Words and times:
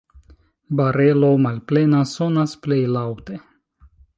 Barelo 0.79 1.29
malplena 1.45 2.01
sonas 2.15 2.59
plej 2.65 2.81
laŭte. 2.99 3.39